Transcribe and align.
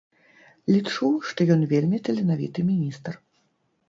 Лічу, 0.75 1.09
што 1.31 1.45
ён 1.55 1.61
вельмі 1.73 1.99
таленавіты 2.07 2.65
міністр. 2.71 3.11